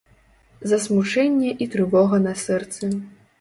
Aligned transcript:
Засмучэнне 0.71 1.51
і 1.67 1.67
трывога 1.75 2.21
на 2.25 2.33
сэрцы. 2.47 2.91